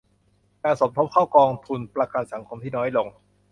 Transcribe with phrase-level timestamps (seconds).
[0.63, 3.07] การสมทบเข้ากองทุนประกันสังคมที่น้อยลง